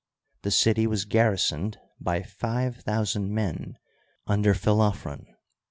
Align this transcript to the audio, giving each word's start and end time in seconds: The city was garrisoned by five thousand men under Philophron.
The 0.41 0.49
city 0.49 0.87
was 0.87 1.05
garrisoned 1.05 1.77
by 1.99 2.23
five 2.23 2.77
thousand 2.77 3.29
men 3.35 3.77
under 4.25 4.55
Philophron. 4.55 5.27